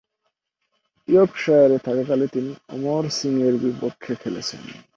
[1.07, 4.61] ইয়র্কশায়ারে থাকাকালে তিনি অমর সিংয়ের বিপক্ষে খেলেছেন।